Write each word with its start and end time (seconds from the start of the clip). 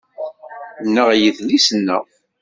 Nneɣ 0.87 1.09
yedlisen-a 1.21 1.97